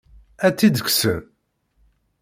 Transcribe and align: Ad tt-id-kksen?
Ad 0.45 0.53
tt-id-kksen? 0.55 1.19